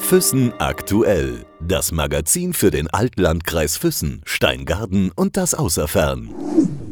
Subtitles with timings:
[0.00, 1.44] Füssen aktuell.
[1.60, 6.30] Das Magazin für den Altlandkreis Füssen, Steingarten und das Außerfern.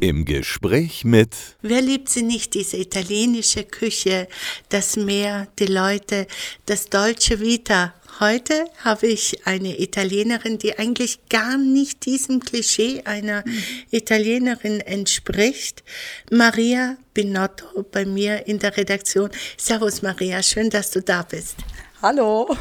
[0.01, 4.29] Im Gespräch mit Wer liebt sie nicht, diese italienische Küche,
[4.69, 6.27] das Meer, die Leute,
[6.67, 7.95] das deutsche Vita.
[8.21, 13.43] Heute habe ich eine Italienerin, die eigentlich gar nicht diesem Klischee einer
[13.91, 15.83] Italienerin entspricht.
[16.31, 19.31] Maria Binotto bei mir in der Redaktion.
[19.57, 21.57] Servus Maria, schön, dass du da bist.
[22.03, 22.55] Hallo.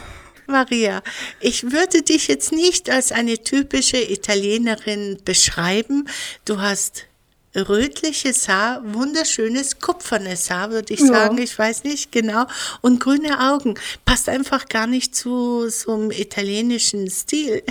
[0.48, 1.02] Maria,
[1.40, 6.08] ich würde dich jetzt nicht als eine typische Italienerin beschreiben.
[6.46, 7.08] Du hast
[7.56, 11.08] rötliches Haar, wunderschönes kupfernes Haar, würde ich Ja.
[11.08, 11.38] sagen.
[11.38, 12.46] Ich weiß nicht genau.
[12.82, 13.76] Und grüne Augen.
[14.06, 17.64] Passt einfach gar nicht zu so einem italienischen Stil.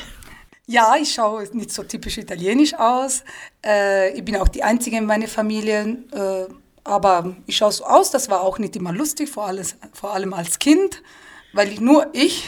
[0.66, 3.22] Ja, ich schaue nicht so typisch italienisch aus.
[3.64, 5.98] Äh, ich bin auch die Einzige in meiner Familie.
[6.12, 6.52] Äh,
[6.84, 8.10] aber ich schaue so aus.
[8.10, 11.02] Das war auch nicht immer lustig, vor, alles, vor allem als Kind,
[11.52, 12.44] weil ich, nur ich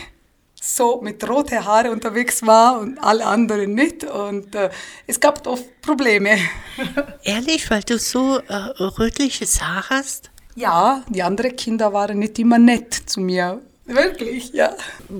[0.64, 4.04] so mit roten Haare unterwegs war und alle anderen nicht.
[4.04, 4.70] Und äh,
[5.08, 6.38] es gab oft Probleme.
[7.24, 8.54] Ehrlich, weil du so äh,
[8.98, 10.30] rötliches Haar hast?
[10.54, 13.60] Ja, die anderen Kinder waren nicht immer nett zu mir.
[13.86, 14.70] Wirklich, ja.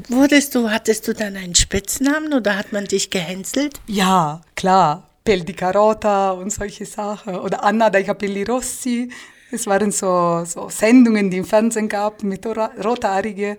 [0.09, 3.81] Wurdest du, hattest du dann einen Spitznamen oder hat man dich gehänselt?
[3.89, 5.09] Ja, klar.
[5.25, 7.35] Pel di Carota und solche Sachen.
[7.37, 9.11] Oder Anna dai Capelli Rossi.
[9.51, 13.57] Es waren so, so Sendungen, die im Fernsehen gab mit Ora- Rothaarige.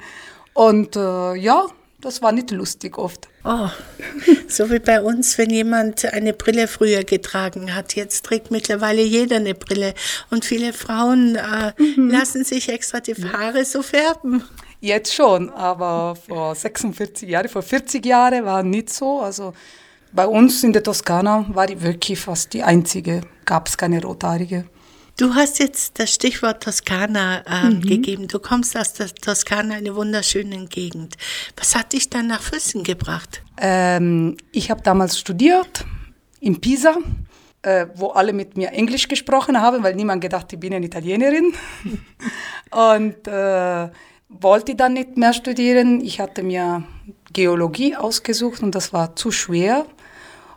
[0.53, 1.67] Und äh, ja,
[2.03, 3.29] das war nicht lustig oft.
[3.45, 3.69] Oh,
[4.47, 7.95] so wie bei uns, wenn jemand eine Brille früher getragen hat.
[7.95, 9.93] Jetzt trägt mittlerweile jeder eine Brille.
[10.29, 14.43] Und viele Frauen äh, lassen sich extra die Haare so färben.
[14.81, 19.21] Jetzt schon, aber vor 46 Jahren, vor 40 Jahren war nicht so.
[19.21, 19.53] Also
[20.11, 23.21] bei uns in der Toskana war ich wirklich fast die Einzige.
[23.45, 24.65] Gab es keine Rothaarige.
[25.15, 28.27] Du hast jetzt das Stichwort Toskana ähm, gegeben.
[28.27, 31.17] Du kommst aus der Toskana, eine wunderschöne Gegend.
[31.55, 33.43] Was hat dich dann nach Füssen gebracht?
[33.61, 35.85] Ähm, ich habe damals studiert
[36.39, 36.97] in Pisa,
[37.61, 41.53] äh, wo alle mit mir Englisch gesprochen haben, weil niemand gedacht, ich bin eine Italienerin.
[42.71, 43.89] Und äh,
[44.29, 46.01] wollte dann nicht mehr studieren.
[46.01, 46.83] Ich hatte mir
[47.31, 49.85] Geologie ausgesucht und das war zu schwer.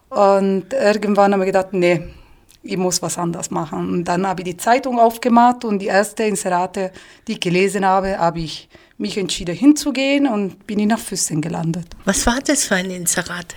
[0.09, 2.03] Und irgendwann habe ich gedacht, nee,
[2.69, 3.89] ich muss was anderes machen.
[3.91, 6.93] Und dann habe ich die Zeitung aufgemacht und die erste Inserate,
[7.27, 8.69] die ich gelesen habe, habe ich
[8.99, 11.87] mich entschieden hinzugehen und bin ich nach Füssen gelandet.
[12.05, 13.55] Was war das für ein Inserat?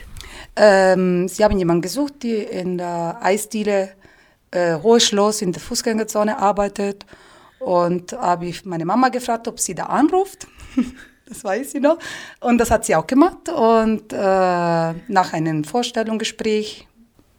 [0.56, 3.92] Ähm, sie haben jemanden gesucht, die in der Eisdiele
[4.52, 7.06] äh, Hohes Schloss in der Fußgängerzone arbeitet.
[7.60, 10.48] Und habe ich meine Mama gefragt, ob sie da anruft.
[11.28, 11.98] das weiß sie noch.
[12.40, 13.50] Und das hat sie auch gemacht.
[13.50, 16.88] Und äh, nach einem Vorstellungsgespräch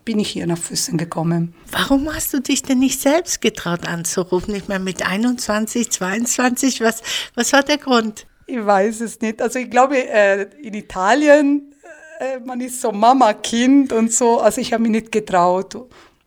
[0.04, 1.54] bin ich hier nach Füssen gekommen.
[1.70, 4.54] Warum hast du dich denn nicht selbst getraut anzurufen?
[4.54, 7.02] Ich meine, mit 21, 22, was,
[7.34, 8.26] was war der Grund?
[8.46, 9.40] Ich weiß es nicht.
[9.40, 11.74] Also ich glaube, äh, in Italien,
[12.18, 14.40] äh, man ist so Mama-Kind und so.
[14.40, 15.76] Also ich habe mich nicht getraut.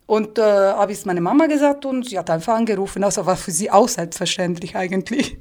[0.06, 3.04] Und äh, habe ich es meiner Mama gesagt und sie hat einfach angerufen.
[3.04, 5.38] Also war für sie auch selbstverständlich eigentlich.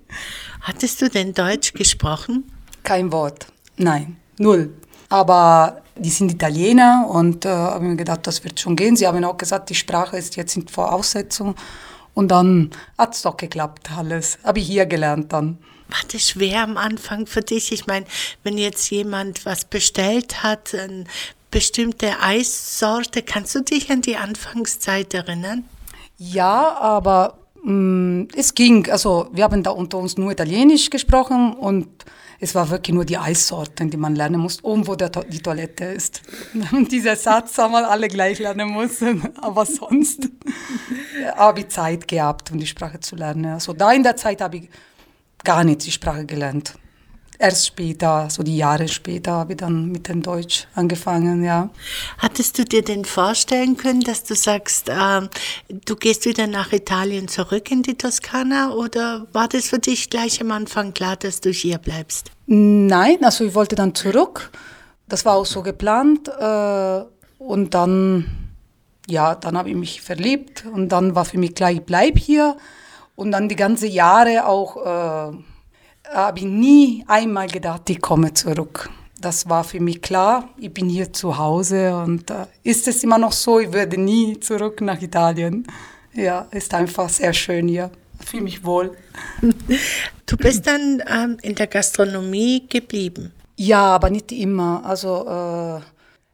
[0.61, 2.51] Hattest du denn Deutsch gesprochen?
[2.85, 3.47] Kein Wort.
[3.77, 4.73] Nein, null.
[5.13, 8.97] Aber die sind Italiener und äh, habe mir gedacht, das wird schon gehen.
[8.97, 11.55] Sie haben auch gesagt, die Sprache ist jetzt in Voraussetzung.
[12.15, 14.39] Und dann hat es doch geklappt alles.
[14.43, 15.59] Habe ich hier gelernt dann.
[15.91, 17.73] War das schwer am Anfang für dich?
[17.73, 18.07] Ich meine,
[18.43, 21.05] wenn jetzt jemand was bestellt hat, eine
[21.51, 25.65] bestimmte Eissorte, kannst du dich an die Anfangszeit erinnern?
[26.17, 28.91] Ja, aber es ging.
[28.91, 31.89] Also wir haben da unter uns nur Italienisch gesprochen und
[32.41, 35.85] es war wirklich nur die Eissorten, die man lernen muss, und wo To- die Toilette
[35.85, 36.23] ist.
[36.91, 40.29] Dieser Satz haben wir alle gleich lernen müssen, aber sonst
[41.37, 43.45] habe ich Zeit gehabt, um die Sprache zu lernen.
[43.47, 44.69] Also da in der Zeit habe ich
[45.45, 46.75] gar nicht die Sprache gelernt.
[47.43, 51.71] Erst später, so die Jahre später, habe ich dann mit dem Deutsch angefangen, ja.
[52.19, 55.29] Hattest du dir denn vorstellen können, dass du sagst, ähm,
[55.85, 60.41] du gehst wieder nach Italien zurück in die Toskana oder war das für dich gleich
[60.41, 62.31] am Anfang klar, dass du hier bleibst?
[62.47, 64.53] Nein, also ich wollte dann zurück.
[65.09, 66.29] Das war auch so geplant.
[66.29, 67.03] Äh,
[67.39, 68.53] und dann,
[69.09, 72.57] ja, dann habe ich mich verliebt und dann war für mich klar, ich bleibe hier.
[73.17, 75.37] Und dann die ganzen Jahre auch äh,
[76.13, 78.91] habe ich nie einmal gedacht, ich komme zurück.
[79.21, 83.19] Das war für mich klar, ich bin hier zu Hause und äh, ist es immer
[83.19, 85.67] noch so, ich werde nie zurück nach Italien.
[86.13, 87.91] Ja, ist einfach sehr schön hier.
[88.25, 88.97] Fühle mich wohl.
[90.27, 93.33] Du bist dann ähm, in der Gastronomie geblieben.
[93.57, 94.83] Ja, aber nicht immer.
[94.83, 95.81] Also äh,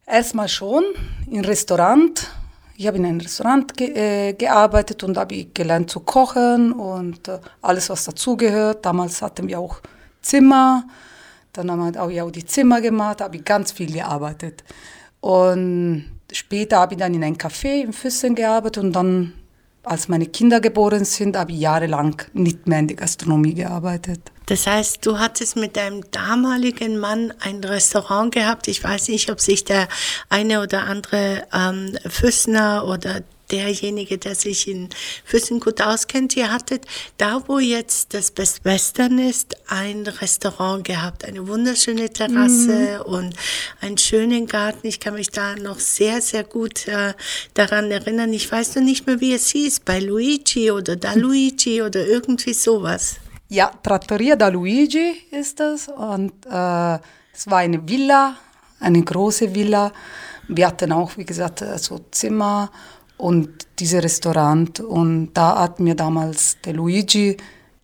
[0.08, 0.84] erstmal schon
[1.28, 2.30] im Restaurant.
[2.80, 7.40] Ich habe in einem Restaurant ge äh, gearbeitet und habe gelernt zu kochen und äh,
[7.60, 8.86] alles, was dazugehört.
[8.86, 9.80] Damals hatten wir auch
[10.22, 10.84] Zimmer.
[11.52, 14.62] Dann haben wir auch die Zimmer gemacht, habe ich ganz viel gearbeitet.
[15.18, 19.32] Und später habe ich dann in einem Café in Füssen gearbeitet und dann,
[19.90, 24.20] als meine Kinder geboren sind, habe ich jahrelang nicht mehr in der Gastronomie gearbeitet.
[24.46, 28.66] Das heißt, du hattest mit deinem damaligen Mann ein Restaurant gehabt.
[28.66, 29.88] Ich weiß nicht, ob sich der
[30.30, 34.88] eine oder andere ähm, Füssner oder derjenige, der sich in
[35.24, 36.86] Füssen gut auskennt, ihr hattet
[37.16, 43.12] da, wo jetzt das Best Western ist, ein Restaurant gehabt, eine wunderschöne Terrasse mhm.
[43.12, 43.34] und
[43.80, 44.86] einen schönen Garten.
[44.86, 47.14] Ich kann mich da noch sehr, sehr gut äh,
[47.54, 48.32] daran erinnern.
[48.32, 52.54] Ich weiß noch nicht mehr, wie es hieß, bei Luigi oder da Luigi oder irgendwie
[52.54, 53.16] sowas.
[53.50, 56.98] Ja, Trattoria da Luigi ist es und äh,
[57.32, 58.36] es war eine Villa,
[58.78, 59.92] eine große Villa.
[60.48, 62.70] Wir hatten auch, wie gesagt, äh, so Zimmer
[63.18, 67.36] und dieses Restaurant und da hat mir damals der Luigi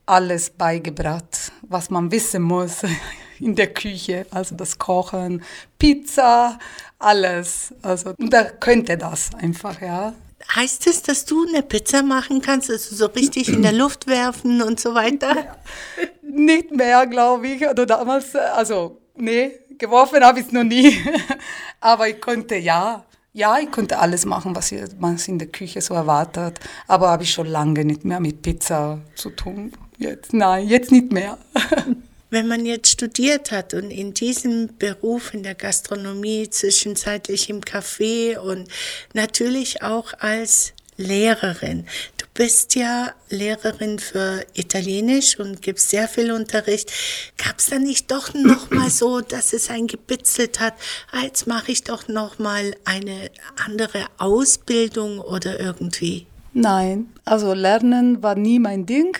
[0.07, 2.83] alles beigebracht, was man wissen muss
[3.41, 5.43] in der Küche, also das Kochen,
[5.79, 6.59] Pizza,
[6.99, 7.75] alles.
[7.83, 10.15] Also und er könnte das einfach, ja.
[10.55, 14.63] Heißt es, dass du eine Pizza machen kannst, also so richtig in der Luft werfen
[14.63, 15.57] und so weiter?
[16.23, 17.67] Nicht mehr, glaube ich.
[17.67, 20.99] Oder damals, also, nee, geworfen habe ich es noch nie.
[21.81, 23.05] Aber ich konnte, ja,
[23.35, 26.61] ja, ich konnte alles machen, was man in der Küche so erwartet.
[26.87, 29.73] Aber habe ich schon lange nicht mehr mit Pizza zu tun.
[29.99, 31.37] Jetzt, nein, jetzt nicht mehr.
[32.31, 38.39] Wenn man jetzt studiert hat und in diesem Beruf in der Gastronomie, zwischenzeitlich im Café
[38.39, 38.69] und
[39.15, 41.87] natürlich auch als Lehrerin.
[42.35, 46.91] Bist ja Lehrerin für Italienisch und gibst sehr viel Unterricht.
[47.37, 50.75] Gab es da nicht doch noch mal so, dass es ein gebitzelt hat,
[51.13, 53.31] ah, jetzt mache ich doch noch mal eine
[53.65, 56.27] andere Ausbildung oder irgendwie?
[56.53, 59.17] Nein, also Lernen war nie mein Ding.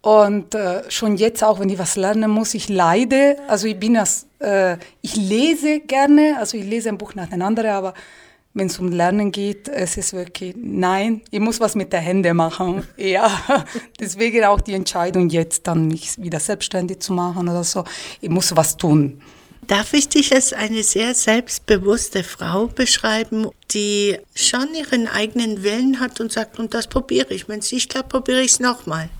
[0.00, 3.36] Und äh, schon jetzt auch, wenn ich was lernen muss, ich leide.
[3.46, 7.42] Also ich bin das, äh, ich lese gerne, also ich lese ein Buch nach dem
[7.42, 7.94] anderen, aber
[8.54, 12.34] wenn es um Lernen geht, es ist wirklich, nein, ich muss was mit der Hände
[12.34, 12.86] machen.
[12.96, 13.64] Ja,
[14.00, 17.84] deswegen auch die Entscheidung jetzt dann mich wieder selbstständig zu machen oder so.
[18.20, 19.20] Ich muss was tun.
[19.66, 26.20] Darf ich dich als eine sehr selbstbewusste Frau beschreiben, die schon ihren eigenen Willen hat
[26.20, 27.48] und sagt, und das probiere ich.
[27.48, 29.10] Wenn es nicht klappt, probiere ich es nochmal.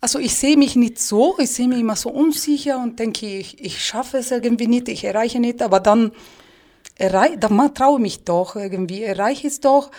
[0.00, 3.62] Also ich sehe mich nicht so, ich sehe mich immer so unsicher und denke, ich,
[3.62, 6.12] ich schaffe es irgendwie nicht, ich erreiche nicht, aber dann,
[6.98, 9.90] errei dann traue ich mich doch irgendwie, erreiche es doch,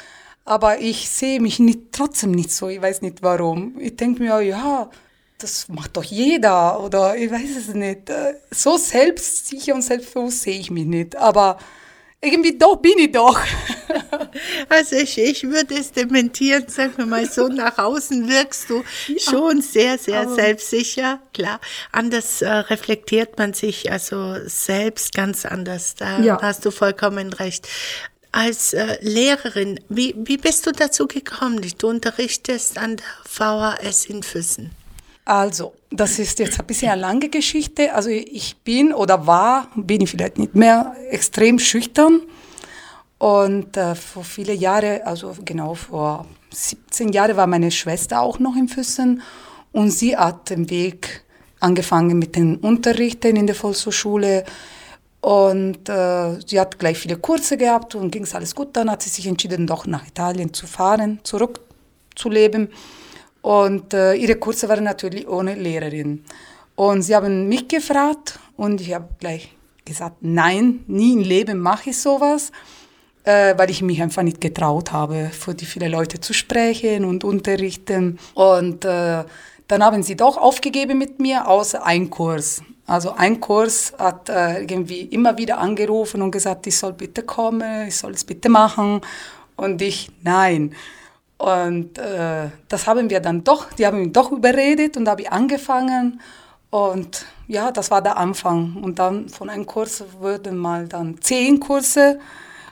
[0.46, 3.80] aber ich sehe mich nicht, trotzdem nicht so, ich weiß nicht warum.
[3.80, 4.90] Ich denke mir, ja,
[5.38, 8.12] das macht doch jeder oder ich weiß es nicht.
[8.51, 11.57] So selbstsicher und selbstbewusst sehe ich mich nicht, aber
[12.22, 13.40] irgendwie doch bin ich doch.
[14.69, 19.19] Also ich, ich würde es dementieren, sagen wir mal so, nach außen wirkst du ja,
[19.19, 21.59] schon sehr, sehr selbstsicher, klar.
[21.91, 26.39] Anders äh, reflektiert man sich also selbst ganz anders, da ja.
[26.41, 27.68] hast du vollkommen recht.
[28.31, 31.65] Als äh, Lehrerin, wie, wie bist du dazu gekommen?
[31.80, 34.71] Du unterrichtest an der VHS in Füssen.
[35.25, 37.94] Also, das ist jetzt ein bisschen eine lange Geschichte.
[37.94, 42.21] Also ich bin oder war, bin ich vielleicht nicht mehr, extrem schüchtern.
[43.19, 48.56] Und äh, vor viele Jahre, also genau vor 17 Jahren, war meine Schwester auch noch
[48.56, 49.21] in Füssen.
[49.71, 51.24] Und sie hat den Weg
[51.60, 54.45] angefangen mit den Unterrichten in der Volkshochschule.
[55.21, 58.69] Und äh, sie hat gleich viele Kurse gehabt und ging es alles gut.
[58.73, 62.69] Dann hat sie sich entschieden, doch nach Italien zu fahren, zurückzuleben.
[63.42, 66.23] Und äh, ihre Kurse waren natürlich ohne Lehrerin.
[66.76, 71.90] Und sie haben mich gefragt und ich habe gleich gesagt, nein, nie im Leben mache
[71.90, 72.54] ich sowas,
[73.30, 77.24] äh, weil ich mich einfach nicht getraut habe, vor die viele Leute zu sprechen und
[77.24, 78.18] unterrichten.
[78.33, 79.24] Und äh,
[79.68, 82.64] dann haben sie doch aufgegeben mit mir, außer ein Kurs.
[82.88, 87.88] Also ein Kurs hat äh, irgendwie immer wieder angerufen und gesagt, ich soll bitte kommen,
[87.88, 89.02] ich soll es bitte machen.
[89.56, 90.74] Und ich, nein.
[91.38, 95.31] Und äh, das haben wir dann doch, die haben mich doch überredet und habe ich
[95.31, 96.19] angefangen.
[96.71, 98.78] Und ja, das war der Anfang.
[98.81, 102.19] Und dann von einem Kurs wurden mal dann zehn Kurse.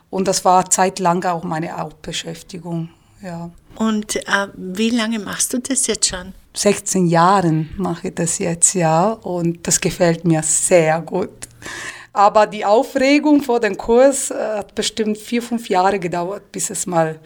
[0.09, 2.89] Und das war zeitlang auch meine Hauptbeschäftigung.
[3.21, 3.49] Ja.
[3.75, 6.33] Und äh, wie lange machst du das jetzt schon?
[6.55, 9.11] 16 Jahren mache ich das jetzt, ja.
[9.11, 11.47] Und das gefällt mir sehr gut.
[12.13, 16.87] Aber die Aufregung vor dem Kurs äh, hat bestimmt vier, fünf Jahre gedauert, bis es
[16.87, 17.19] mal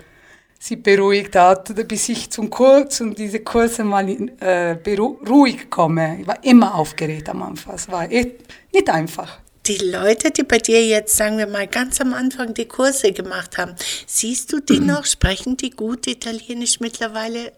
[0.59, 4.07] sie beruhigt hat, bis ich zum Kurs und diese Kurse mal
[4.39, 6.19] äh, ruhig komme.
[6.21, 7.75] Ich war immer aufgeregt am Anfang.
[7.75, 9.39] Es war echt nicht einfach.
[9.71, 13.57] Die Leute, die bei dir jetzt, sagen wir mal, ganz am Anfang die Kurse gemacht
[13.57, 13.73] haben,
[14.05, 15.05] siehst du die noch?
[15.05, 17.53] Sprechen die gut Italienisch mittlerweile?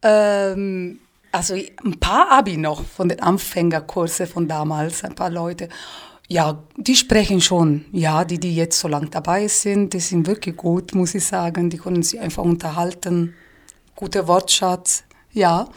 [0.00, 0.98] Ähm,
[1.30, 5.68] also ein paar habe ich noch von den Anfängerkursen von damals, ein paar Leute.
[6.26, 7.84] Ja, die sprechen schon.
[7.92, 11.68] Ja, die, die jetzt so lang dabei sind, die sind wirklich gut, muss ich sagen.
[11.68, 13.34] Die können sich einfach unterhalten.
[13.94, 15.04] Guter Wortschatz.
[15.32, 15.68] Ja,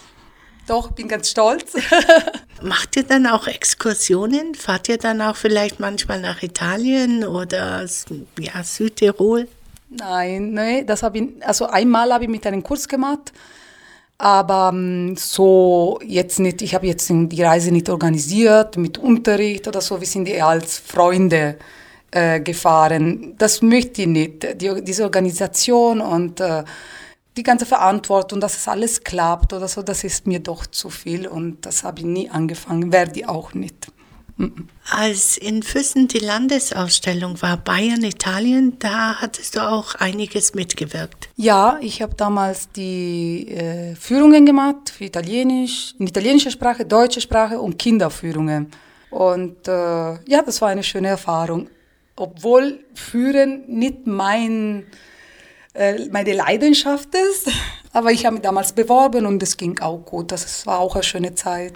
[0.67, 1.73] doch, bin ganz stolz.
[2.61, 4.55] Macht ihr dann auch Exkursionen?
[4.55, 7.85] Fahrt ihr dann auch vielleicht manchmal nach Italien oder
[8.39, 9.47] ja, Südtirol?
[9.89, 13.33] Nein, nee, das habe ich, also einmal habe ich mit einem Kurs gemacht
[14.21, 19.81] aber ähm, so jetzt nicht, ich habe jetzt die Reise nicht organisiert mit Unterricht oder
[19.81, 21.57] so, wir sind eher als Freunde
[22.11, 23.33] äh, gefahren.
[23.39, 26.63] Das möchte ich nicht, die, diese Organisation und äh,
[27.37, 31.27] die ganze Verantwortung, dass es alles klappt oder so, das ist mir doch zu viel
[31.27, 33.87] und das habe ich nie angefangen, werde ich auch nicht.
[34.89, 41.29] Als in Füssen die Landesausstellung war, Bayern, Italien, da hattest du auch einiges mitgewirkt.
[41.35, 47.59] Ja, ich habe damals die äh, Führungen gemacht für Italienisch, in italienischer Sprache, deutsche Sprache
[47.59, 48.71] und Kinderführungen.
[49.11, 51.69] Und äh, ja, das war eine schöne Erfahrung.
[52.15, 54.85] Obwohl Führen nicht mein,
[55.73, 57.49] meine Leidenschaft ist,
[57.93, 60.31] aber ich habe mich damals beworben und es ging auch gut.
[60.31, 61.73] Das war auch eine schöne Zeit.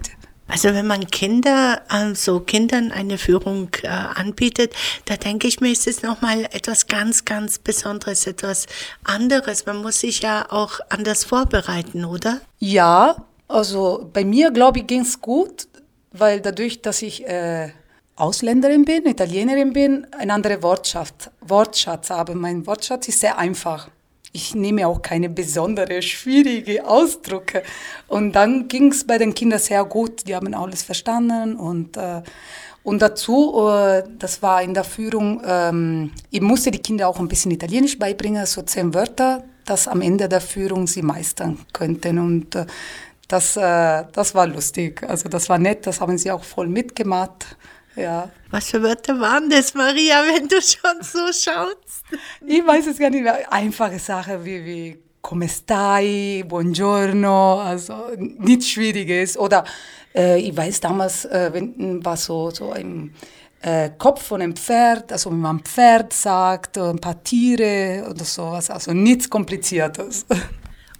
[0.47, 4.75] Also wenn man Kinder, also Kindern eine Führung äh, anbietet,
[5.05, 8.67] da denke ich mir, ist es nochmal etwas ganz, ganz Besonderes, etwas
[9.03, 9.65] anderes.
[9.65, 12.41] Man muss sich ja auch anders vorbereiten, oder?
[12.59, 15.67] Ja, also bei mir, glaube ich, ging es gut,
[16.11, 17.69] weil dadurch, dass ich äh,
[18.15, 22.35] Ausländerin bin, Italienerin bin, ein anderer Wortschatz, Wortschatz habe.
[22.35, 23.89] Mein Wortschatz ist sehr einfach
[24.35, 27.63] ich nehme auch keine besondere, schwierige Ausdrücke.
[28.09, 30.27] Und dann ging es bei den Kindern sehr gut.
[30.27, 32.21] Die haben alles verstanden und äh,
[32.83, 37.27] und dazu, äh, das war in der Führung, ähm, ich musste die Kinder auch ein
[37.27, 42.19] bisschen Italienisch beibringen, so zehn Wörter, dass am Ende der Führung sie meistern könnten.
[42.19, 42.67] Und äh,
[43.27, 45.01] das, äh, das war lustig.
[45.01, 47.57] Also das war nett, das haben sie auch voll mitgemacht.
[47.95, 48.29] Ja.
[48.51, 52.03] Was für Wörter waren das, Maria, wenn du schon so schaust?
[52.45, 53.25] Ich weiß es gar nicht.
[53.49, 59.37] Einfache Sachen wie, wie come stai, buongiorno, also nichts Schwieriges.
[59.37, 59.63] Oder
[60.13, 63.13] äh, ich weiß damals, äh, wenn, war so, so ein
[63.61, 68.69] äh, Kopf von einem Pferd, also wenn man Pferd sagt, ein paar Tiere oder sowas,
[68.69, 70.25] also nichts Kompliziertes.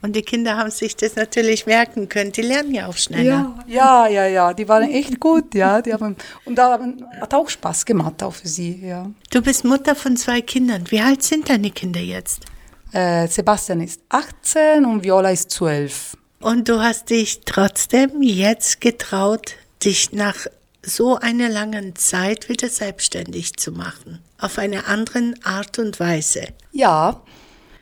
[0.05, 2.31] Und die Kinder haben sich das natürlich merken können.
[2.31, 3.55] Die lernen ja auch schneller.
[3.65, 4.53] Ja, ja, ja, ja.
[4.53, 5.81] Die waren echt gut, ja.
[5.81, 6.79] Die haben, und da
[7.19, 9.09] hat auch Spaß gemacht, auch für sie, ja.
[9.31, 10.83] Du bist Mutter von zwei Kindern.
[10.91, 12.43] Wie alt sind deine Kinder jetzt?
[12.91, 16.15] Äh, Sebastian ist 18 und Viola ist 12.
[16.39, 20.45] Und du hast dich trotzdem jetzt getraut, dich nach
[20.83, 24.19] so einer langen Zeit wieder selbstständig zu machen.
[24.37, 26.49] Auf eine andere Art und Weise.
[26.71, 27.23] Ja,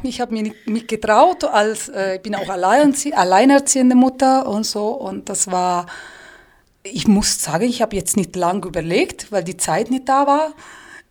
[0.03, 4.89] ich habe mich nicht getraut, als äh, ich bin auch alleinerziehende Mutter und so.
[4.89, 5.85] Und das war,
[6.83, 10.53] ich muss sagen, ich habe jetzt nicht lange überlegt, weil die Zeit nicht da war.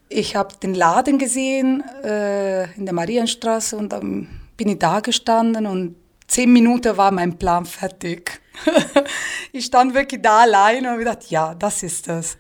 [0.08, 5.66] Ich habe den Laden gesehen äh, in der Marienstraße und dann bin ich da gestanden
[5.66, 5.96] und
[6.26, 8.40] zehn Minuten war mein Plan fertig.
[9.52, 12.36] ich stand wirklich da allein und habe gedacht, ja, das ist das.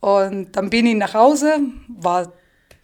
[0.00, 2.32] Und dann bin ich nach Hause, war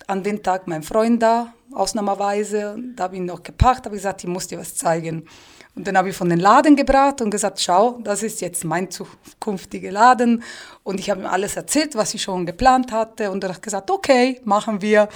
[0.06, 2.76] an dem Tag mein Freund da, ausnahmsweise.
[2.96, 5.26] Da habe ich ihn noch gepackt, habe gesagt, ich muss dir was zeigen.
[5.74, 8.90] Und dann habe ich von den Laden gebracht und gesagt, schau, das ist jetzt mein
[8.90, 10.42] zukünftiger Laden.
[10.82, 13.30] Und ich habe ihm alles erzählt, was ich schon geplant hatte.
[13.30, 15.08] Und er hat gesagt, okay, machen wir.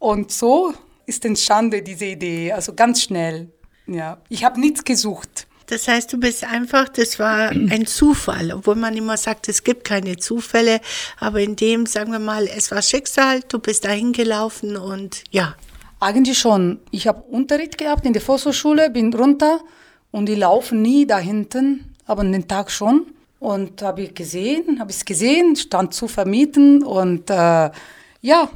[0.00, 0.74] Und so
[1.06, 3.52] ist entstanden diese Idee, also ganz schnell.
[3.86, 5.46] Ja, ich habe nichts gesucht.
[5.66, 9.84] Das heißt, du bist einfach, das war ein Zufall, obwohl man immer sagt, es gibt
[9.84, 10.80] keine Zufälle,
[11.20, 15.54] aber in dem, sagen wir mal, es war Schicksal, du bist dahin gelaufen und ja.
[16.00, 16.80] Eigentlich schon.
[16.90, 19.60] Ich habe Unterricht gehabt in der Volkshochschule, bin runter
[20.10, 23.06] und die laufen nie da hinten, aber den Tag schon.
[23.38, 27.70] Und habe ich gesehen, habe ich es gesehen, stand zu vermieten und äh,
[28.20, 28.50] ja,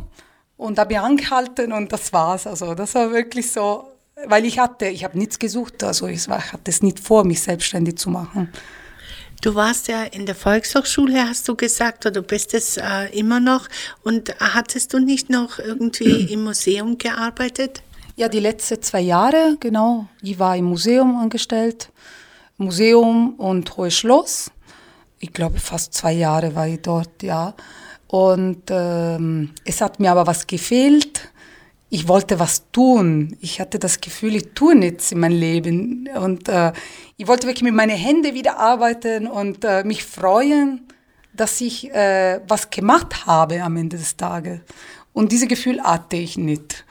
[0.57, 2.47] und habe ich angehalten und das war's.
[2.47, 3.95] Also das war wirklich so
[4.27, 7.97] weil ich hatte, ich habe nichts gesucht, also ich hatte es nicht vor, mich selbstständig
[7.97, 8.51] zu machen.
[9.45, 13.41] Du warst ja in der Volkshochschule, hast du gesagt, oder du bist es äh, immer
[13.41, 13.69] noch.
[14.03, 17.83] Und hattest du nicht noch irgendwie im Museum gearbeitet?
[18.17, 20.07] Ja, die letzten zwei Jahre, genau.
[20.23, 21.91] Ich war im Museum angestellt.
[22.57, 24.51] Museum und Hohes Schloss.
[25.19, 27.53] Ich glaube, fast zwei Jahre war ich dort, ja.
[28.07, 31.21] Und ähm, es hat mir aber was gefehlt
[31.95, 33.37] ich wollte was tun.
[33.41, 36.09] Ich hatte das Gefühl, ich tue nichts in meinem Leben.
[36.17, 36.73] Und äh,
[37.17, 40.89] ich wollte wirklich mit meinen Händen wieder arbeiten und äh, mich freuen,
[41.33, 44.59] dass ich äh, was gemacht habe am Ende des Tages.
[45.13, 46.85] Und dieses Gefühl hatte ich nicht.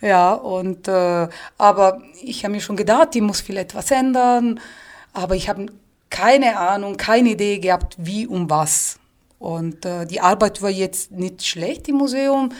[0.00, 4.58] Ja, und äh, aber ich habe mir schon gedacht, ich muss viel etwas ändern,
[5.12, 5.66] aber ich habe
[6.08, 8.98] keine Ahnung, keine Idee gehabt, wie und was.
[9.38, 12.50] Und äh, die Arbeit war jetzt nicht schlecht im Museum,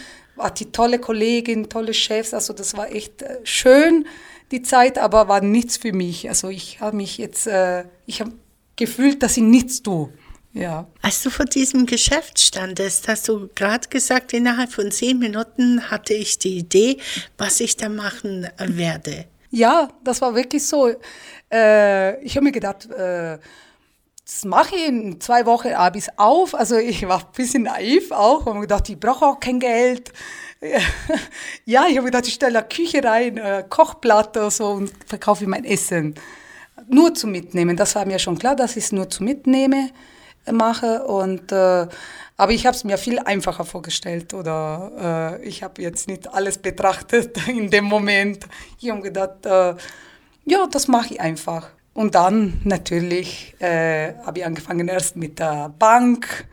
[0.40, 4.06] hatte tolle Kollegin, tolle Chefs, also das war echt äh, schön
[4.50, 6.28] die Zeit, aber war nichts für mich.
[6.28, 8.32] Also ich habe mich jetzt, äh, ich habe
[8.76, 10.12] gefühlt, dass ich nichts tue.
[10.52, 10.88] Ja.
[11.00, 16.14] Als du vor diesem Geschäft standest, hast du gerade gesagt, innerhalb von zehn Minuten hatte
[16.14, 16.98] ich die Idee,
[17.38, 19.26] was ich da machen werde.
[19.50, 20.92] Ja, das war wirklich so.
[21.52, 23.38] Äh, ich habe mir gedacht, äh,
[24.30, 26.54] das mache ich in zwei Wochen ich auf.
[26.54, 30.12] Also ich war ein bisschen naiv auch und gedacht, ich brauche auch kein Geld.
[31.64, 35.64] ja, ich habe gedacht, ich stelle eine Küche rein, eine Kochplatte so und verkaufe mein
[35.64, 36.14] Essen.
[36.88, 37.76] Nur zum Mitnehmen.
[37.76, 39.90] Das war mir schon klar, dass ich es nur zum Mitnehmen
[40.50, 41.02] mache.
[41.04, 41.88] Und, äh,
[42.36, 46.58] aber ich habe es mir viel einfacher vorgestellt oder äh, ich habe jetzt nicht alles
[46.58, 48.46] betrachtet in dem Moment.
[48.80, 49.74] Ich habe gedacht, äh,
[50.44, 51.70] ja, das mache ich einfach.
[52.00, 56.46] Und dann natürlich äh, habe ich angefangen erst mit der Bank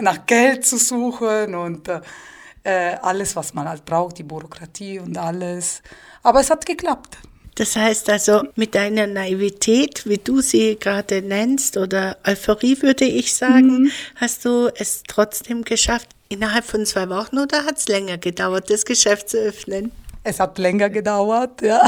[0.00, 1.88] nach Geld zu suchen und
[2.64, 5.80] äh, alles, was man halt braucht, die Bürokratie und alles.
[6.24, 7.18] Aber es hat geklappt.
[7.54, 13.32] Das heißt also, mit deiner Naivität, wie du sie gerade nennst, oder Euphorie würde ich
[13.32, 13.90] sagen, mhm.
[14.16, 18.84] hast du es trotzdem geschafft, innerhalb von zwei Wochen oder hat es länger gedauert, das
[18.84, 19.92] Geschäft zu öffnen?
[20.24, 21.86] Es hat länger gedauert, ja.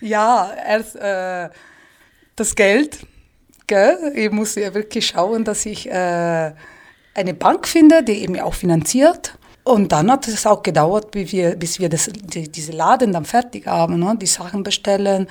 [0.00, 1.48] ja, erst äh,
[2.40, 2.98] das Geld.
[3.66, 4.12] Gell?
[4.14, 6.52] Ich muss ja wirklich schauen, dass ich äh,
[7.14, 9.34] eine Bank finde, die eben auch finanziert.
[9.64, 13.26] Und dann hat es auch gedauert, bis wir, bis wir das, die, diese Laden dann
[13.26, 14.16] fertig haben, ne?
[14.18, 15.28] die Sachen bestellen.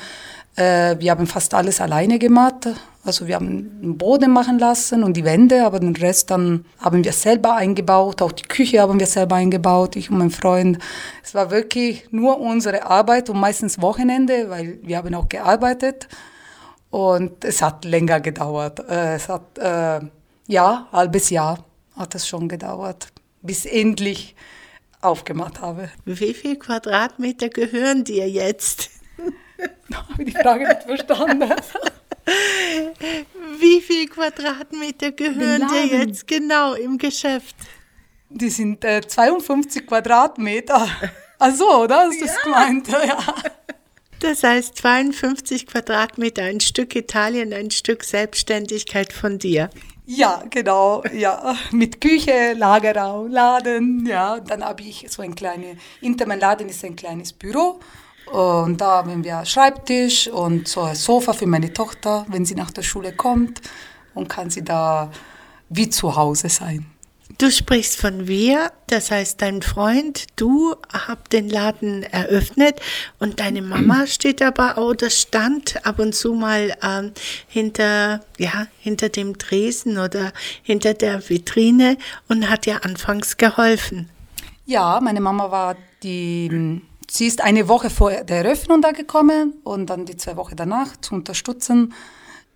[0.55, 2.67] Äh, wir haben fast alles alleine gemacht.
[3.03, 7.03] Also wir haben den Boden machen lassen und die Wände, aber den Rest dann haben
[7.03, 8.21] wir selber eingebaut.
[8.21, 10.77] Auch die Küche haben wir selber eingebaut, ich und mein Freund.
[11.23, 16.09] Es war wirklich nur unsere Arbeit und meistens Wochenende, weil wir haben auch gearbeitet.
[16.89, 18.79] Und es hat länger gedauert.
[18.89, 19.99] Äh, es hat, äh,
[20.47, 21.65] ja, halbes Jahr
[21.95, 23.09] hat es schon gedauert
[23.41, 24.35] bis endlich
[25.01, 25.89] aufgemacht habe.
[26.05, 28.89] Wie viele Quadratmeter gehören dir jetzt?
[29.93, 31.49] habe ich die Frage nicht verstanden.
[33.59, 37.55] Wie viele Quadratmeter gehören dir jetzt genau im Geschäft?
[38.29, 40.87] Die sind äh, 52 Quadratmeter.
[41.39, 42.09] Ach so, oder?
[42.09, 42.43] Ist das ja.
[42.43, 42.87] gemeint?
[42.89, 43.17] Ja.
[44.19, 49.69] Das heißt 52 Quadratmeter, ein Stück Italien, ein Stück Selbstständigkeit von dir.
[50.07, 51.55] Ja, genau, ja.
[51.71, 54.39] Mit Küche, Lagerraum, Laden, ja.
[54.39, 57.79] Dann habe ich so ein kleines, hinter meinem Laden ist ein kleines Büro.
[58.31, 62.71] Und da haben wir Schreibtisch und so ein Sofa für meine Tochter, wenn sie nach
[62.71, 63.61] der Schule kommt.
[64.15, 65.11] Und kann sie da
[65.69, 66.85] wie zu Hause sein.
[67.39, 72.79] Du sprichst von wir, das heißt dein Freund, du habt den Laden eröffnet
[73.19, 77.11] und deine Mama steht aber oder stand ab und zu mal ähm,
[77.47, 81.97] hinter, ja, hinter dem Tresen oder hinter der Vitrine
[82.27, 84.09] und hat dir anfangs geholfen.
[84.65, 89.91] Ja, meine Mama war die, sie ist eine Woche vor der Eröffnung da gekommen und
[89.91, 91.93] dann die zwei Wochen danach zu unterstützen.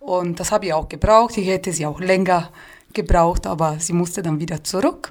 [0.00, 1.36] Und das habe ich auch gebraucht.
[1.36, 2.50] Ich hätte sie auch länger
[2.94, 5.10] gebraucht, aber sie musste dann wieder zurück.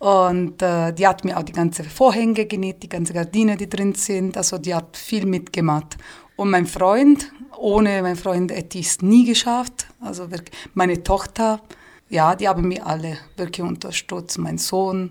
[0.00, 3.94] Und äh, die hat mir auch die ganzen Vorhänge genäht, die ganzen Gardinen, die drin
[3.94, 4.36] sind.
[4.36, 5.98] Also die hat viel mitgemacht.
[6.36, 9.88] Und mein Freund, ohne mein Freund hätte ich es nie geschafft.
[10.00, 11.60] Also wirklich, meine Tochter,
[12.08, 14.38] ja, die haben mich alle wirklich unterstützt.
[14.38, 15.10] Mein Sohn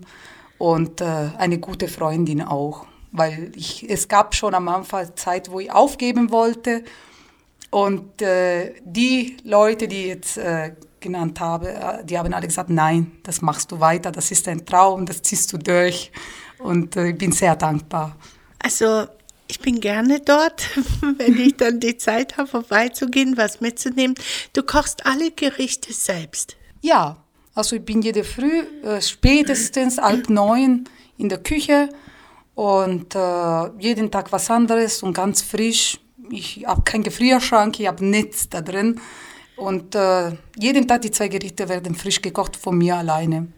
[0.58, 2.84] und äh, eine gute Freundin auch.
[3.12, 6.82] Weil ich, es gab schon am Anfang Zeit, wo ich aufgeben wollte.
[7.70, 13.12] Und äh, die Leute, die jetzt äh, genannt habe, äh, die haben alle gesagt, nein,
[13.22, 16.12] das machst du weiter, das ist ein Traum, das ziehst du durch.
[16.58, 18.16] Und äh, ich bin sehr dankbar.
[18.58, 19.06] Also
[19.48, 20.68] ich bin gerne dort,
[21.18, 24.14] wenn ich dann die Zeit habe, vorbeizugehen, was mitzunehmen.
[24.52, 26.56] Du kochst alle Gerichte selbst.
[26.80, 27.16] Ja,
[27.54, 31.88] also ich bin jede Früh äh, spätestens halb neun in der Küche
[32.54, 35.98] und äh, jeden Tag was anderes und ganz frisch.
[36.30, 39.00] Ich habe keinen Gefrierschrank, ich habe nichts da drin.
[39.60, 43.48] Und äh, jeden Tag die zwei Gerichte werden frisch gekocht von mir alleine.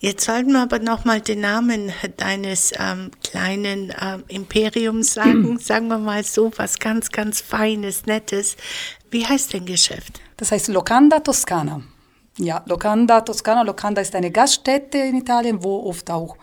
[0.00, 5.58] Jetzt sollten wir aber nochmal den Namen deines ähm, kleinen ähm, Imperiums sagen.
[5.60, 8.56] sagen wir mal so, was ganz, ganz Feines, Nettes.
[9.12, 10.20] Wie heißt dein Geschäft?
[10.36, 11.82] Das heißt Locanda Toscana.
[12.38, 13.62] Ja, Locanda Toscana.
[13.62, 16.36] Locanda ist eine Gaststätte in Italien, wo oft auch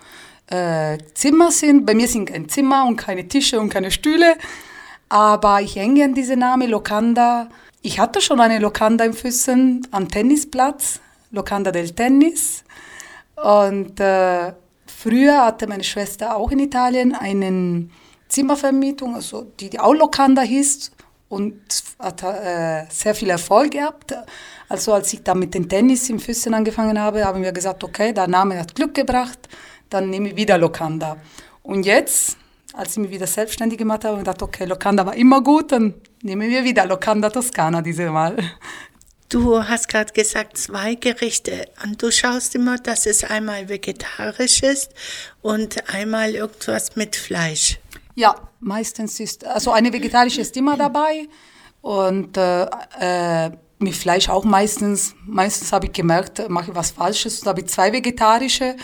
[0.47, 1.85] äh, Zimmer sind.
[1.85, 4.37] Bei mir sind kein Zimmer und keine Tische und keine Stühle.
[5.09, 7.49] Aber ich hänge an diese Name Locanda
[7.81, 10.99] ich hatte schon eine Lokanda im Füssen am Tennisplatz.
[11.31, 12.63] Locanda del Tennis.
[13.35, 14.53] Und äh,
[14.85, 17.87] früher hatte meine Schwester auch in Italien eine
[18.27, 20.91] Zimmervermietung, also die, die auch Locanda hieß
[21.29, 21.61] und
[21.99, 24.15] hat äh, sehr viel Erfolg gehabt.
[24.67, 28.13] Also als ich da mit dem Tennis im Füssen angefangen habe, haben wir gesagt, okay,
[28.13, 29.47] der Name hat Glück gebracht,
[29.89, 31.17] dann nehme ich wieder Locanda.
[31.63, 32.37] Und jetzt,
[32.73, 35.71] als ich mich wieder selbstständig gemacht habe, habe ich gedacht, okay, Locanda war immer gut,
[35.71, 38.37] dann nehmen wir wieder Locanda Toscana diese Mal.
[39.29, 41.67] Du hast gerade gesagt, zwei Gerichte.
[41.83, 44.91] Und du schaust immer, dass es einmal vegetarisch ist
[45.41, 47.79] und einmal irgendwas mit Fleisch.
[48.15, 51.27] Ja, meistens ist, also eine vegetarische ist immer dabei
[51.81, 52.65] und äh,
[52.99, 55.15] äh, mit Fleisch auch meistens.
[55.25, 58.75] Meistens habe ich gemerkt, mache ich was Falsches, da habe ich zwei vegetarische.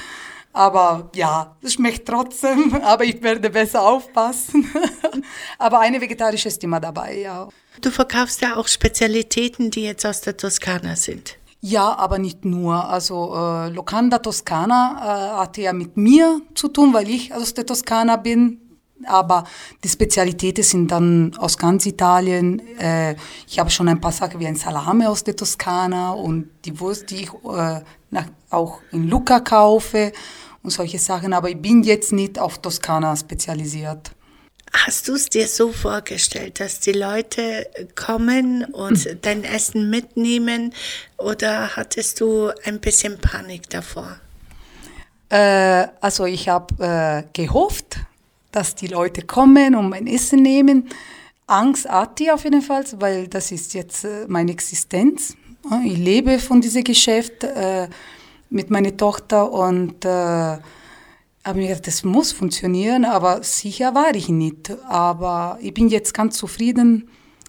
[0.56, 4.66] Aber ja, es schmeckt trotzdem, aber ich werde besser aufpassen.
[5.60, 7.50] aber eine vegetarische ist immer dabei, ja.
[7.82, 11.38] Du verkaufst ja auch Spezialitäten, die jetzt aus der Toskana sind.
[11.60, 12.88] Ja, aber nicht nur.
[12.90, 17.66] Also äh, Locanda Toscana äh, hatte ja mit mir zu tun, weil ich aus der
[17.66, 18.62] Toskana bin.
[19.08, 19.44] Aber
[19.84, 22.62] die Spezialitäten sind dann aus ganz Italien.
[22.80, 26.80] Äh, ich habe schon ein paar Sachen wie ein Salame aus der Toskana und die
[26.80, 30.14] Wurst, die ich äh, nach, auch in Lucca kaufe
[30.66, 31.34] und solche Sachen.
[31.34, 34.12] Aber ich bin jetzt nicht auf Toskana spezialisiert.
[34.74, 39.20] Hast du es dir so vorgestellt, dass die Leute kommen und mhm.
[39.22, 40.74] dein Essen mitnehmen
[41.18, 44.18] oder hattest du ein bisschen Panik davor?
[45.30, 47.98] Äh, also ich habe äh, gehofft,
[48.52, 50.90] dass die Leute kommen und mein Essen nehmen.
[51.48, 55.38] Angst hatte ich auf jeden Fall, weil das ist jetzt äh, meine Existenz.
[55.86, 57.88] Ich lebe von diesem Geschäft äh,
[58.50, 60.58] mit meiner Tochter und äh,
[61.46, 64.72] habe mir gedacht, das muss funktionieren, aber sicher war ich nicht.
[64.88, 67.08] Aber ich bin jetzt ganz zufrieden.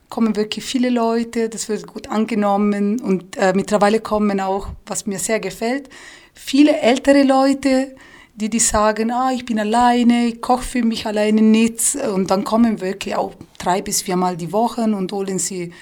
[0.09, 5.19] Kommen wirklich viele Leute, das wird gut angenommen und äh, mittlerweile kommen auch, was mir
[5.19, 5.89] sehr gefällt,
[6.33, 7.97] viele ältere Leute,
[8.37, 12.45] die die sagen, ah, ich bin alleine, ich koche für mich alleine nichts und dann
[12.45, 15.73] kommen wirklich auch drei bis viermal die Woche und holen sie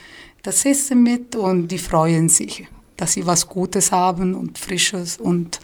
[0.42, 5.61] das Essen mit und die freuen sich, dass sie was Gutes haben und Frisches und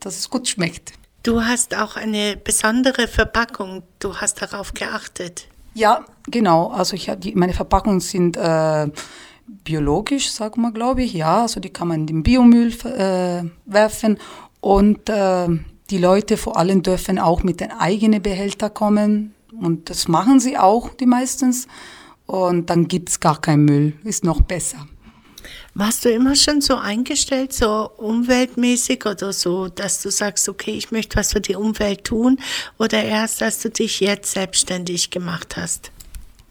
[0.00, 0.92] dass es gut schmeckt.
[1.22, 3.84] Du hast auch eine besondere Verpackung.
[4.00, 5.46] Du hast darauf geachtet.
[5.74, 6.68] Ja, genau.
[6.68, 8.88] Also ich, die, meine Verpackungen sind äh,
[9.46, 11.12] biologisch, sagen wir, glaube ich.
[11.12, 14.18] Ja, also die kann man in den Biomüll äh, werfen.
[14.60, 15.48] Und äh,
[15.90, 19.34] die Leute vor allem dürfen auch mit den eigenen Behälter kommen.
[19.60, 21.68] Und das machen sie auch, die meistens.
[22.26, 23.92] Und dann gibt es gar keinen Müll.
[24.04, 24.88] Ist noch besser.
[25.74, 30.90] Warst du immer schon so eingestellt, so umweltmäßig oder so, dass du sagst, okay, ich
[30.90, 32.38] möchte was für die Umwelt tun?
[32.78, 35.90] Oder erst, als du dich jetzt selbstständig gemacht hast?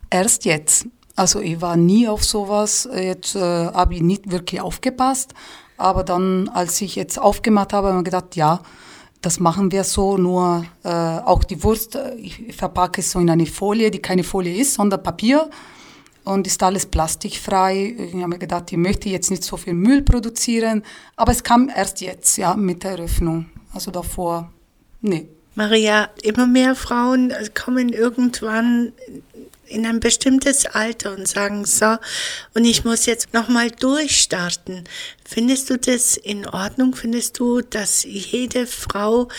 [0.09, 0.87] Erst jetzt.
[1.15, 5.33] Also ich war nie auf sowas, jetzt äh, habe ich nicht wirklich aufgepasst.
[5.77, 8.61] Aber dann, als ich jetzt aufgemacht habe, habe ich gedacht, ja,
[9.21, 13.29] das machen wir so, nur äh, auch die Wurst, äh, ich verpacke es so in
[13.29, 15.49] eine Folie, die keine Folie ist, sondern Papier
[16.23, 17.95] und ist alles plastikfrei.
[17.97, 20.83] Ich habe mir gedacht, ich möchte jetzt nicht so viel Müll produzieren,
[21.15, 23.49] aber es kam erst jetzt, ja, mit der Eröffnung.
[23.73, 24.51] Also davor,
[25.01, 25.27] nee.
[25.55, 28.93] Maria, immer mehr Frauen kommen irgendwann
[29.65, 31.97] in ein bestimmtes Alter und sagen so,
[32.53, 34.83] und ich muss jetzt nochmal durchstarten.
[35.25, 36.95] Findest du das in Ordnung?
[36.95, 39.29] Findest du, dass jede Frau,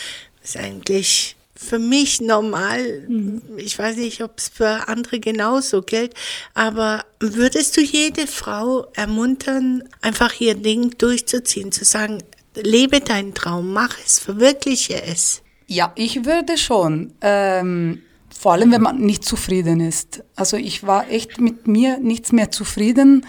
[0.42, 3.07] ist eigentlich für mich normal.
[3.09, 3.43] Mhm.
[3.57, 6.15] Ich weiß nicht, ob es für andere genauso gilt.
[6.55, 12.19] Aber würdest du jede Frau ermuntern, einfach ihr Ding durchzuziehen, zu sagen,
[12.55, 15.43] lebe deinen Traum, mach es, verwirkliche es?
[15.67, 17.12] Ja, ich würde schon.
[17.21, 18.03] Ähm,
[18.38, 20.25] vor allem, wenn man nicht zufrieden ist.
[20.35, 23.27] Also ich war echt mit mir nichts mehr zufrieden.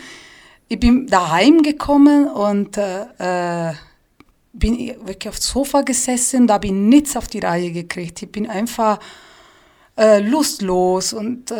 [0.70, 3.74] Ich bin daheim gekommen und äh, äh
[4.54, 8.22] bin ich wirklich aufs Sofa gesessen, da bin ich nichts auf die Reihe gekriegt.
[8.22, 9.00] Ich bin einfach
[9.98, 11.56] äh, lustlos und äh,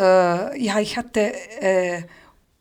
[0.56, 2.02] ja, ich hatte, äh,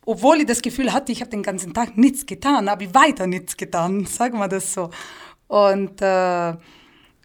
[0.06, 3.28] obwohl ich das Gefühl hatte, ich habe den ganzen Tag nichts getan, habe ich weiter
[3.28, 4.90] nichts getan, sagen wir das so.
[5.48, 6.54] Und äh,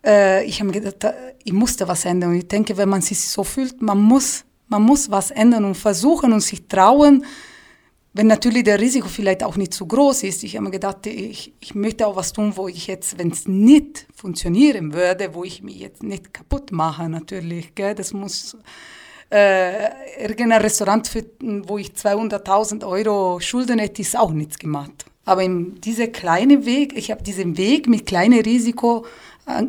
[0.05, 2.31] äh, ich habe gedacht, ich musste was ändern.
[2.31, 5.77] Und ich denke, wenn man sich so fühlt, man muss, man muss was ändern und
[5.77, 7.25] versuchen und sich trauen,
[8.19, 10.43] wenn natürlich der Risiko vielleicht auch nicht zu groß ist.
[10.43, 13.47] Ich habe mir gedacht, ich, ich möchte auch was tun, wo ich jetzt, wenn es
[13.47, 17.77] nicht funktionieren würde, wo ich mich jetzt nicht kaputt mache natürlich.
[17.77, 17.95] Gell?
[17.95, 18.57] Das muss
[19.31, 25.07] äh, irgendein Restaurant, finden, wo ich 200.000 Euro Schulden hätte, ist auch nichts gemacht.
[25.25, 29.07] Aber in dieser kleinen Weg, ich habe diesen Weg mit kleinem Risiko
[29.47, 29.63] äh,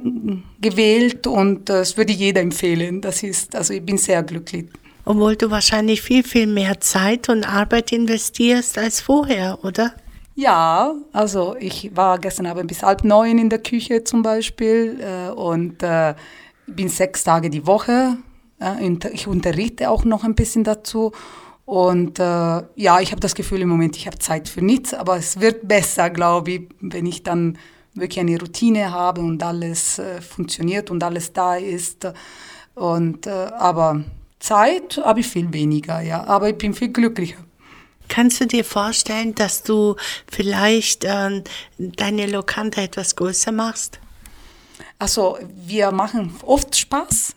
[0.59, 2.99] gewählt und das würde jeder empfehlen.
[2.99, 4.65] Das ist, also ich bin sehr glücklich
[5.05, 9.93] obwohl du wahrscheinlich viel, viel mehr Zeit und Arbeit investierst als vorher, oder?
[10.35, 15.31] Ja, also ich war gestern Abend bis halb neun in der Küche zum Beispiel äh,
[15.31, 16.15] und äh,
[16.65, 18.17] bin sechs Tage die Woche.
[18.62, 21.12] Äh, ich unterrichte auch noch ein bisschen dazu.
[21.65, 25.17] Und äh, ja, ich habe das Gefühl im Moment, ich habe Zeit für nichts, aber
[25.17, 27.57] es wird besser, glaube ich, wenn ich dann
[27.93, 32.07] wirklich eine Routine habe und alles äh, funktioniert und alles da ist.
[32.75, 34.03] Und, äh, aber
[34.39, 37.43] Zeit habe ich viel weniger, ja, aber ich bin viel glücklicher.
[38.08, 39.95] Kannst du dir vorstellen, dass du
[40.30, 41.43] vielleicht ähm,
[41.78, 43.99] deine Lokante etwas größer machst?
[44.97, 47.36] Also wir machen oft Spaß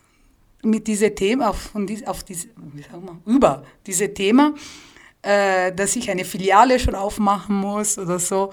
[0.63, 1.71] mit diesem Thema, auf,
[2.07, 2.49] auf diese,
[3.27, 4.55] über dieses Thema,
[5.21, 8.51] äh, dass ich eine Filiale schon aufmachen muss oder so.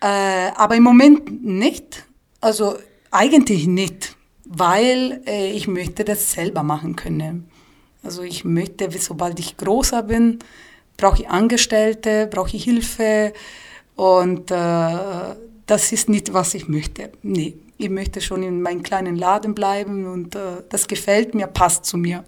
[0.00, 2.06] Äh, aber im Moment nicht.
[2.40, 2.76] Also
[3.10, 7.51] eigentlich nicht, weil äh, ich möchte das selber machen können.
[8.02, 10.40] Also ich möchte, sobald ich größer bin,
[10.96, 13.32] brauche ich Angestellte, brauche ich Hilfe
[13.96, 15.34] und äh,
[15.66, 17.10] das ist nicht, was ich möchte.
[17.22, 21.84] Nee, ich möchte schon in meinem kleinen Laden bleiben und äh, das gefällt mir, passt
[21.84, 22.24] zu mir.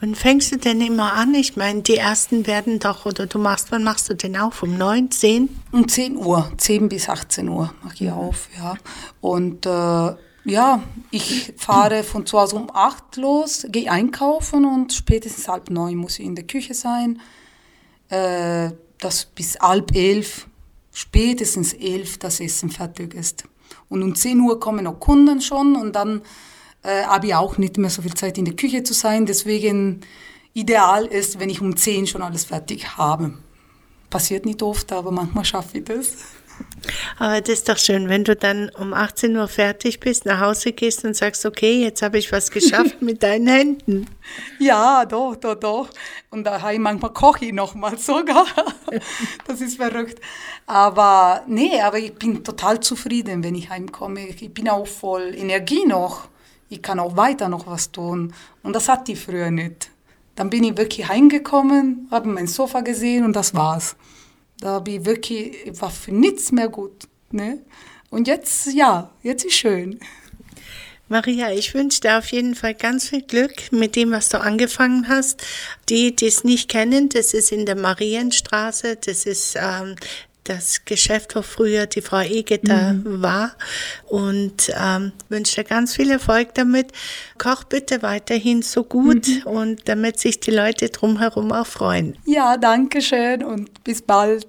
[0.00, 1.34] Wann fängst du denn immer an?
[1.34, 4.62] Ich meine, die ersten werden doch, oder du machst, wann machst du denn auf?
[4.62, 5.48] Um 9, 10?
[5.72, 8.76] Um 10 Uhr, 10 bis 18 Uhr mache ich auf, ja.
[9.20, 10.14] Und äh,
[10.46, 15.96] ja, ich fahre von zu Hause um 8 los, gehe einkaufen und spätestens halb neun
[15.96, 17.20] muss ich in der Küche sein
[18.08, 20.46] äh, dass bis halb elf,
[20.92, 23.44] spätestens elf das Essen fertig ist.
[23.88, 26.22] Und um 10 Uhr kommen auch Kunden schon und dann
[26.82, 29.26] äh, habe ich auch nicht mehr so viel Zeit in der Küche zu sein.
[29.26, 30.00] Deswegen
[30.54, 33.34] ideal ist, wenn ich um 10 schon alles fertig habe.
[34.08, 36.16] Passiert nicht oft, aber manchmal schaffe ich das.
[37.18, 40.72] Aber das ist doch schön, wenn du dann um 18 Uhr fertig bist, nach Hause
[40.72, 44.06] gehst und sagst, okay, jetzt habe ich was geschafft mit deinen Händen.
[44.58, 45.90] Ja, doch, doch, doch.
[46.30, 48.46] Und daheim manchmal koche ich nochmal sogar.
[49.46, 50.20] Das ist verrückt.
[50.66, 54.28] Aber nee, aber ich bin total zufrieden, wenn ich heimkomme.
[54.28, 56.28] Ich bin auch voll Energie noch.
[56.68, 58.32] Ich kann auch weiter noch was tun.
[58.62, 59.90] Und das hatte ich früher nicht.
[60.34, 63.96] Dann bin ich wirklich heimgekommen, habe mein Sofa gesehen und das war's.
[64.60, 67.08] Da habe ich wirklich, war für nichts mehr gut.
[67.30, 67.62] Ne?
[68.10, 70.00] Und jetzt, ja, jetzt ist schön.
[71.08, 75.06] Maria, ich wünsche dir auf jeden Fall ganz viel Glück mit dem, was du angefangen
[75.06, 75.40] hast.
[75.88, 79.94] Die, die es nicht kennen, das ist in der Marienstraße, das ist ähm,
[80.48, 83.22] das Geschäft, wo früher die Frau Egeter mhm.
[83.22, 83.52] war.
[84.04, 86.92] Und ähm, wünsche dir ganz viel Erfolg damit.
[87.38, 89.42] Koch bitte weiterhin so gut mhm.
[89.44, 92.16] und damit sich die Leute drumherum auch freuen.
[92.24, 94.46] Ja, danke schön und bis bald.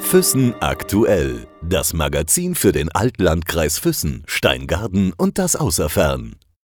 [0.00, 1.46] Füssen aktuell.
[1.62, 6.36] Das Magazin für den Altlandkreis Füssen, Steingarten und das Außerfern.